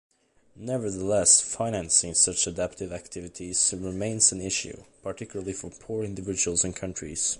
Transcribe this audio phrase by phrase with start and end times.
[0.55, 7.29] Nevertheless, financing such adaptive activities remains an issue, particularly for poor individuals and countries.